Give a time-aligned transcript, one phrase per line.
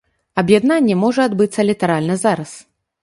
[0.41, 2.51] Аб'яднанне можа адбыцца літаральна зараз.